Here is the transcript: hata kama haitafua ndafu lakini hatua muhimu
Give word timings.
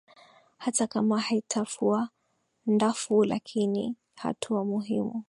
hata 0.57 0.87
kama 0.87 1.19
haitafua 1.19 2.09
ndafu 2.65 3.23
lakini 3.23 3.95
hatua 4.15 4.65
muhimu 4.65 5.19